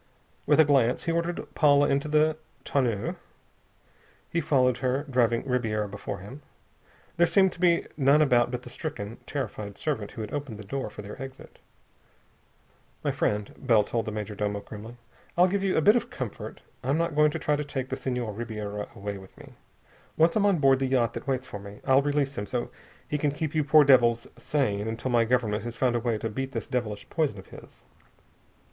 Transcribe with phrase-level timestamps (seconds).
[0.47, 3.17] With a glance, he ordered Paula into the tonneau.
[4.31, 6.41] He followed her, driving Ribiera before him.
[7.17, 10.63] There seemed to be none about but the stricken, terrified servant who had opened the
[10.63, 11.59] door for their exit.
[13.03, 14.97] "My friend," Bell told the major domo grimly,
[15.37, 16.63] "I'll give you a bit of comfort.
[16.83, 19.53] I'm not going to try to take the Senhor Ribiera away with me.
[20.17, 22.71] Once I'm on board the yacht that waits for me, I'll release him so
[23.07, 26.27] he can keep you poor devils sane until my Government has found a way to
[26.27, 27.85] beat this devilish poison of his.